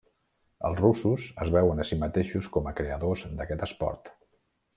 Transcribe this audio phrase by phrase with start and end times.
[0.69, 4.13] Els russos es veuen a si mateixos com a creadors d'aquest esport.